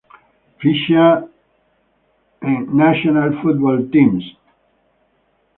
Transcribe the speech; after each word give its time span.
Ficha 0.59 1.27
en 2.41 2.75
National 2.75 3.39
Football 3.43 3.91
Teams. 3.91 4.23